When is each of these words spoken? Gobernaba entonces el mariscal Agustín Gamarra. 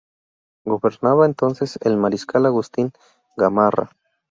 Gobernaba 0.65 1.27
entonces 1.27 1.77
el 1.83 1.95
mariscal 1.95 2.47
Agustín 2.47 2.91
Gamarra. 3.37 3.91